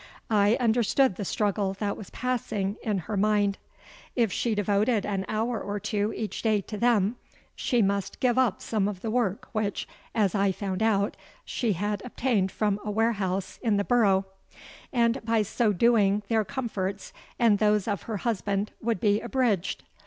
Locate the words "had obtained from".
11.73-12.79